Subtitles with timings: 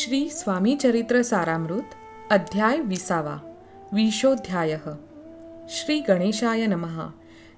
[0.00, 1.90] श्री स्वामी चरित्र सारामृत
[2.30, 3.40] अध्याय विसावा
[3.92, 4.80] विशोध्याय.
[5.68, 7.10] श्री गणेशाय नमः.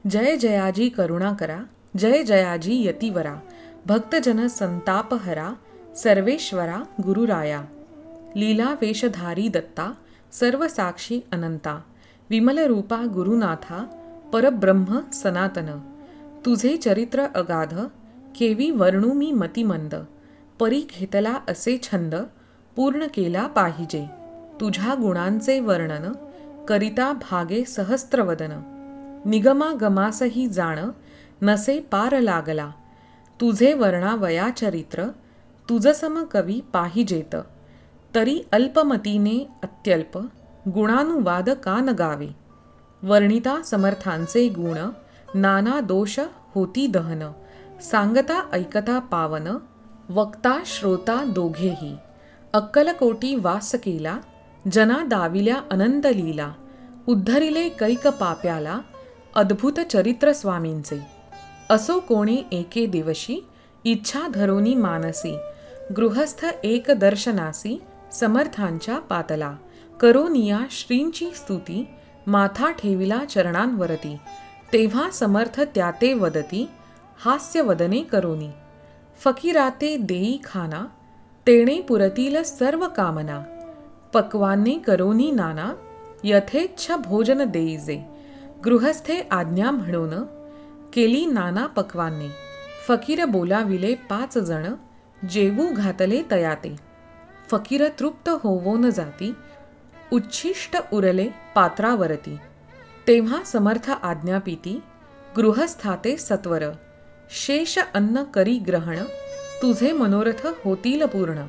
[0.07, 1.65] जय जयाजी करुणाकरा
[1.97, 3.41] जय जयाजी यतिवरा
[3.86, 5.57] भक्तजन संतापहरा
[5.97, 7.68] सर्वेश्वरा गुरुराया.
[8.37, 9.97] लीला वेशधारी दत्ता
[10.33, 11.85] सर्वसाक्षी अनंता
[12.31, 13.79] विमलरूपा गुरुनाथा
[14.33, 15.81] परब्रह्म सनातन.
[16.45, 17.75] तुझे चरित्र अगाध
[18.37, 20.07] केवी वर्णू मी मतिमंद.
[20.63, 22.15] परी घेतला असे छंद
[22.77, 24.07] पूर्ण केला पाहिजे.
[24.61, 26.13] तुझ्या गुणांचे वर्णन
[26.64, 28.50] करिता भागे सहस्त्रवदन.
[29.25, 30.79] निगमागमासही जाण
[31.43, 32.70] नसे पार लागला.
[33.41, 35.05] तुझे वर्णावया चरित्र
[35.69, 37.36] तुझसम कवी पाहिजेत.
[38.14, 40.19] तरी अल्पमतीने अत्यल्प
[40.69, 42.28] गुणानुवाद का न गावे.
[43.02, 44.78] वर्णिता समर्थांचे गुण
[45.34, 46.19] नाना दोष
[46.55, 47.33] होती दहन.
[47.83, 49.48] सांगता ऐकता पावन
[50.14, 51.96] वक्ता श्रोता दोघेही.
[52.52, 54.18] अक्कलकोटी वास केला
[54.72, 56.52] जना दाविल्या अनंत लीला
[57.08, 58.78] उद्धरिले कैक पाप्याला
[59.34, 61.00] अद्भुत चरित्र स्वामींचे.
[61.70, 63.38] असो कोणी एके दिवशी
[63.84, 65.36] इच्छा धरोनी मानसी
[65.96, 67.82] गृहस्थ एक दर्शनासी
[68.12, 69.56] समर्थांच्या पातला
[70.00, 71.88] करोनिया श्रींची स्तुती
[72.26, 74.16] माथा ठेविला चरणांवरती
[74.72, 76.69] तेव्हा समर्थ त्याते वदती
[77.24, 78.50] हास्यवदने करोनी.
[79.18, 80.86] फकीराते देई खाना
[81.46, 83.42] तेणे पुरतील सर्व कामना.
[84.12, 85.72] पक्वाने करोनी नाना
[86.24, 88.04] यथेच्छ भोजन देईजे.
[88.64, 90.22] गृहस्थे आज्ञा म्हणून
[90.92, 92.28] केली नाना पक्वाने
[92.88, 94.74] फकीर बोलाविले पाच जण
[95.28, 96.76] जेवू घातले तयाते.
[97.50, 99.34] फकीर तृप्त होवोन जाती
[100.12, 102.36] उच्छिष्ट उरले पात्रावरती.
[103.06, 104.82] तेव्हा समर्थ आज्ञापिती
[105.36, 106.62] गृहस्थाते सत्वर.
[107.34, 108.98] शेष अन्न करी ग्रहण
[109.62, 111.47] तुझे मनोरथ होतील पूर्ण.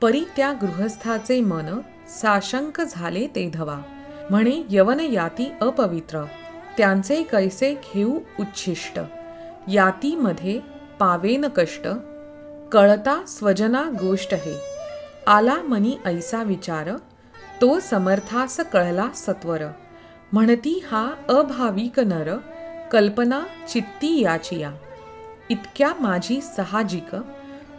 [0.00, 3.78] परी त्या गृहस्थाचे मन साशंक झाले ते धवा.
[4.30, 6.24] म्हणे यवन याती अपवित्र.
[6.78, 9.00] त्यांचे कैसे घेऊ उच्छिष्ट?
[9.68, 10.60] यातीमध्ये
[10.98, 11.88] पावेन कष्ट.
[12.72, 14.60] कळता स्वजना गोष्ट हे.
[15.26, 16.88] आला मनी ऐसा विचार
[17.60, 19.62] तो समर्थास कळला सत्वर.
[20.32, 22.36] म्हणती हा अभाविक नर
[22.92, 23.42] कल्पना
[23.72, 24.72] चित्ती याचिया.
[25.50, 27.14] इतक्या माझी सहाजिक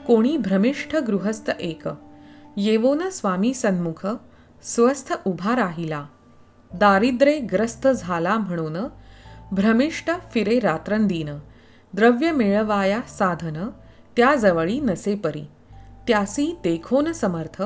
[0.07, 1.83] कोणी भ्रमिष्ठ गृहस्थ एक.
[2.57, 4.07] येवोन स्वामी सन्मुख
[4.63, 6.05] स्वस्थ उभा राहिला.
[6.73, 8.77] दारिद्र्ये ग्रस्त झाला म्हणून
[9.51, 11.29] भ्रमिष्ट फिरे रात्रंदीन.
[11.93, 13.69] द्रव्य मिळवाया साधन
[14.17, 15.43] त्याजवळी नसेपरी
[16.07, 17.61] त्यासी देखोन समर्थ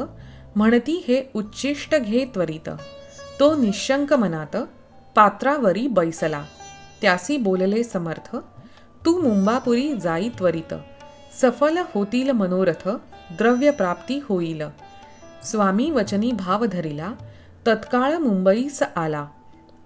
[0.55, 2.69] म्हणती हे उच्चिष्ट घे त्वरित.
[3.39, 4.55] तो निशंक मनात
[5.15, 6.43] पात्रावरी बैसला.
[7.01, 8.35] त्यासी बोलले समर्थ
[9.05, 10.73] तू मुंबापुरी जाई त्वरित.
[11.41, 12.89] सफल होतील मनोरथ
[13.37, 14.61] द्रव्य प्राप्ती होईल.
[15.43, 17.13] स्वामी वचनी भाव धरिला
[17.67, 19.27] तत्काळ मुंबईस आला.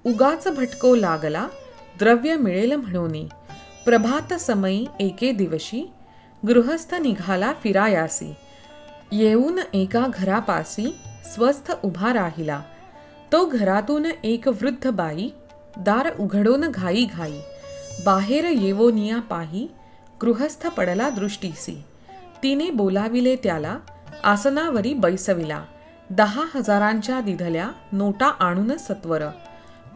[0.06, 1.48] उगाच भटको लागला
[2.00, 3.26] द्रव्य मिळेल म्हणून.
[3.86, 5.92] प्रभात समयी एके दिवशी
[6.48, 8.34] गृहस्थ निघाला फिरायासी.
[9.12, 10.96] येऊन एका घरापासी
[11.36, 12.62] स्वस्थ उभा राहिला.
[13.32, 15.30] तो घरातून एक वृद्ध बाई
[15.78, 17.40] दार उघडून घाई घाई
[18.06, 19.68] बाहेर येवोनिया पाही
[20.22, 21.84] गृहस्थ पडला दृष्टीसी.
[22.44, 23.78] तिने बोलाविले त्याला
[24.24, 25.64] आसनावरी बैसविला
[26.10, 29.24] दहा हजारांच्या दिधल्या नोटा आणून सत्वर.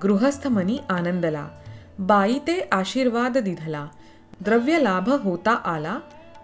[0.04, 1.48] गृहस्थ मनी आनंदला
[2.00, 3.86] बाई ते आशीर्वाद दिधला
[4.42, 6.00] द्रव्य लाभ होता आला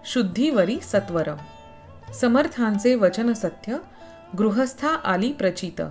[0.06, 1.30] शुद्धीवरी सत्वर.
[2.14, 3.78] समर्थांचे वचन सत्य
[4.38, 5.82] गृहस्था आली प्रचित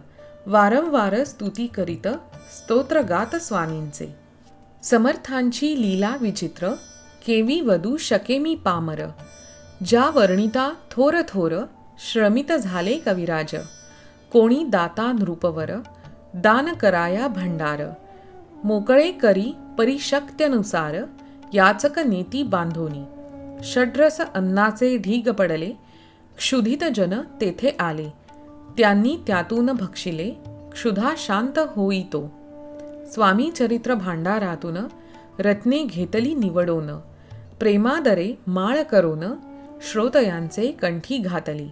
[0.47, 2.09] वारंवार स्तुती करीत
[2.57, 4.18] स्तोत्र गात स्वामींचे.
[4.83, 6.69] समर्थांची लीला विचित्र
[7.27, 9.03] केवी वधू शकेमी पामर.
[9.87, 11.55] ज्या वर्णिता थोर थोर
[11.99, 13.57] श्रमित झाले कविराज.
[14.33, 15.71] कोणी दाता नृपवर
[16.35, 17.83] दान कराया भंडार.
[18.65, 20.97] मोकळे करी परिशक्त्यनुसार
[21.55, 23.05] याचक नेती बांधोनी.
[23.65, 25.71] षड्रस अन्नाचे ढीग पडले
[26.37, 28.09] क्षुधित जन तेथे आले.
[28.79, 30.31] त्यांनी त्यातून भक्षिले
[30.73, 32.38] क्षुधा शांत होईतो.
[33.13, 34.77] स्वामी चरित्र भांडारातून
[35.39, 36.97] रत्ने घेतली निवडोन
[37.61, 39.25] प्रेमादरे माळ करोन
[39.83, 41.69] श्रोतयांचे कंठी घातली.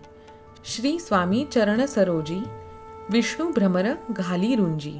[0.64, 2.42] श्री स्वामी चरण सरोजी
[3.10, 4.94] विष्णू भ्रमर घाली रुंजी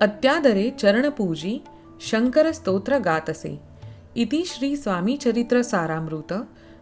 [0.00, 1.58] अत्यादरे चरणपूजी
[2.00, 3.60] शंकर स्तोत्र गातसे.
[4.16, 6.32] इति श्री स्वामी चरित्र सारामृत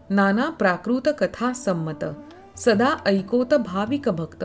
[0.09, 2.05] नाना प्राकृत कथा संमत
[2.57, 4.43] सदा ऐकोत भाविक भक्त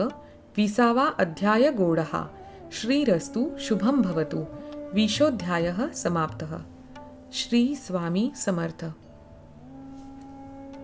[0.57, 2.27] विसावा अध्याय गोडहा.
[2.81, 4.37] श्रीरस्तु शुभम भवतु।
[4.93, 6.53] विशोध्यायः समाप्तः।
[7.33, 8.83] श्री स्वामी समर्थ।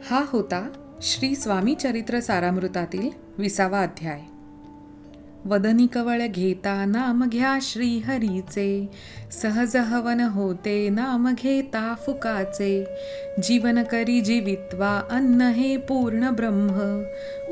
[0.09, 0.61] हा होता
[1.01, 4.21] श्री स्वामी चरित्र सारामृतातील विसावा अध्याय.
[5.45, 8.89] वदनी कवळ घेता नाम घ्या श्री हरीचे
[9.31, 12.85] सहज हवन होते नाम घेता फुकाचे
[13.39, 17.03] जीवन करी जीवित्वा अन्न हे पूर्ण ब्रह्म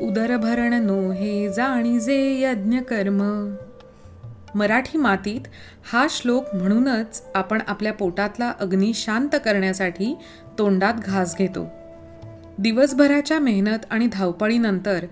[0.08, 3.22] उदरभरण नो हे जाणीजे यज्ञ कर्म
[4.58, 5.40] मराठी मातीत
[5.92, 10.16] हा श्लोक म्हणूनच आपण आपल्या पोटातला अग्नी शांत करण्यासाठी
[10.58, 11.66] तोंडात घास घेतो.
[12.58, 15.04] दिवसभराच्या मेहनत आणि धावपळीनंतर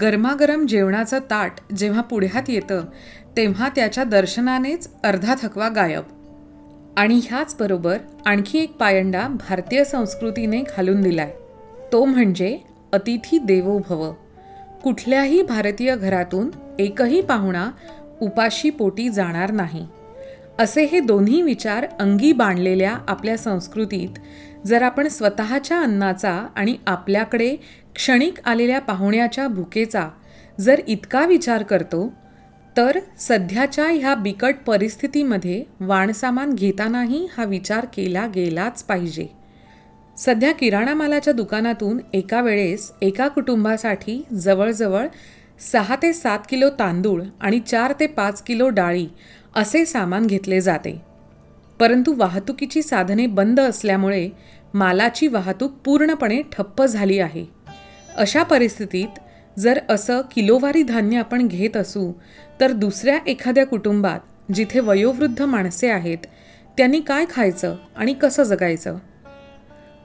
[0.00, 2.84] गरमागरम जेवणाचं ताट जेव्हा पुढ्यात येतं
[3.36, 6.02] तेव्हा त्याच्या दर्शनानेच अर्धा थकवा गायब.
[6.96, 11.32] आणि ह्याचबरोबर आणखी एक पायंडा भारतीय संस्कृतीने घालून दिलाय.
[11.92, 12.58] तो म्हणजे
[12.92, 14.12] अतिथी देवो भव
[14.84, 17.70] कुठल्याही भारतीय घरातून एकही पाहुणा
[18.20, 19.86] उपाशी पोटी जाणार नाही.
[20.58, 24.18] असे हे दोन्ही विचार अंगी बांधलेल्या आपल्या संस्कृतीत
[24.66, 27.54] जर आपण स्वतःच्या अन्नाचा आणि आपल्याकडे
[27.94, 30.08] क्षणिक आलेल्या पाहुण्याच्या भुकेचा
[30.60, 32.12] जर इतका विचार करतो
[32.76, 39.26] तर सध्याच्या ह्या बिकट परिस्थितीमध्ये वाणसामान घेतानाही हा विचार केला गेलाच पाहिजे.
[40.16, 45.06] सध्या किराणा मालाच्या दुकानातून एका वेळेस एका कुटुंबासाठी जवळजवळ
[45.60, 49.08] सहा ते सात किलो तांदूळ आणि चार ते पाच किलो डाळी
[49.56, 51.02] असे सामान घेतले जाते.
[51.80, 54.30] परंतु वाहतुकीची साधने बंद असल्यामुळे
[54.74, 57.44] मालाची वाहतूक पूर्णपणे ठप्प झाली आहे.
[58.16, 59.18] अशा परिस्थितीत
[59.58, 62.12] जर असं किलोवारी धान्य आपण घेत असू
[62.60, 66.18] तर दुसऱ्या एखाद्या कुटुंबात जिथे वयोवृद्ध माणसे आहेत
[66.76, 68.96] त्यांनी काय खायचं आणि कसं जगायचं?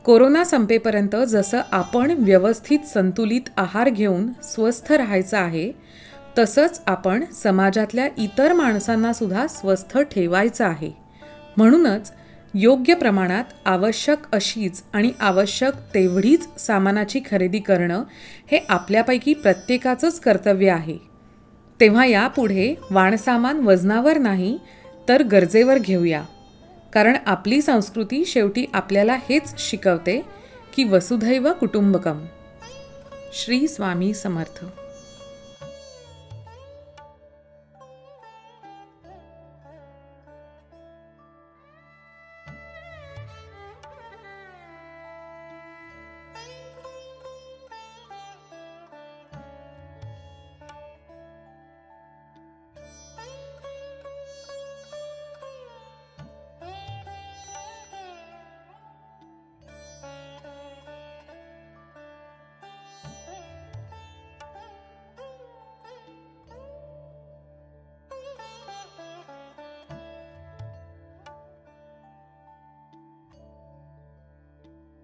[0.05, 5.71] कोरोना संपेपर्यंत जसं आपण व्यवस्थित संतुलित आहार घेऊन स्वस्थ राहायचं आहे
[6.37, 10.91] तसंच आपण समाजातल्या इतर माणसांनासुद्धा स्वस्थ ठेवायचं आहे.
[11.57, 12.11] म्हणूनच
[12.53, 18.03] योग्य प्रमाणात आवश्यक अशीच आणि आवश्यक तेवढीच सामानाची खरेदी करणं
[18.51, 20.97] हे आपल्यापैकी प्रत्येकाचंच कर्तव्य आहे.
[21.79, 24.59] तेव्हा यापुढे वाणसामान वजनावर नाही
[25.09, 26.23] तर गरजेवर घेऊया.
[26.95, 30.21] कारण आपली संस्कृती शेवटी आपल्याला हेच शिकवते
[30.75, 32.25] की वसुधैव कुटुंबकम.
[33.33, 34.65] श्री स्वामी समर्थ.